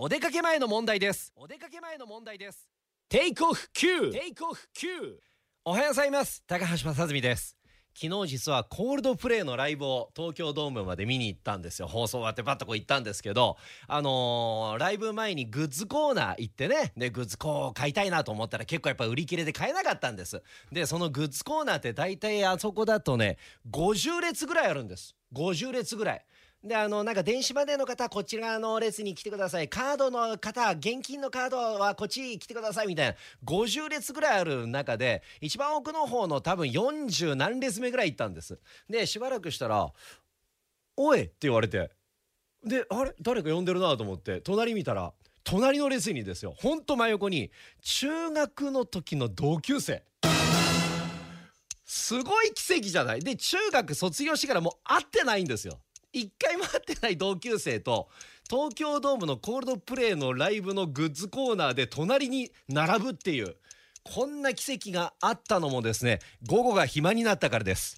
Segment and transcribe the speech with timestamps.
[0.00, 1.32] お出かけ前の問題です。
[1.34, 2.70] お出かけ前の問題です。
[3.08, 5.16] テイクオフ9テイクオフ9
[5.64, 6.44] おはようございます。
[6.46, 7.56] 高橋正澄です。
[8.00, 11.88] 昨日実はコールドプレイのライブを東京ドームまで見に行ったんですよ。
[11.88, 13.56] 放送終わってパッとこう行ったんですけど
[13.88, 16.92] あのーライブ前にグッズコーナー行ってね。
[16.96, 20.40] でグッズこう買いたいなと思ったら結構やっぱ売り切れで買えなかったんです。
[20.70, 23.36] でそのグッズコーナーって大体あそこだとね
[23.72, 25.16] 50列ぐらいあるんです。
[25.34, 26.24] 50列ぐらい。
[26.62, 29.68] であのなんか電子マネーの方はこちらの列に来てください。
[29.68, 33.14] カードの方現金のカードはこっち来てくださいみたいな。
[33.44, 38.58] 50列ぐらいある中で一番奥の方の多分40何列目ぐらい行ったんです。
[38.90, 39.92] でしばらくしたら
[40.96, 41.90] 「おい!」って言われて。
[42.64, 43.14] であれ？
[43.22, 44.40] 誰か呼んでるなと思って。
[44.40, 45.12] 隣見たら
[45.44, 46.54] 隣の列にですよ。
[46.58, 50.02] ほんと真横に中学の時の同級生。
[51.84, 53.20] すごい奇跡じゃない？
[53.20, 55.78] で中学卒業してからもう会ってないんですよ。
[56.12, 58.08] 一回も会ってない同級生と
[58.48, 63.56] 東京ドームのコールドプレイのライブのグッズコーナーで隣に並ぶっていう
[64.04, 67.96] こんな奇跡があったのもですね午後が暇になったからです。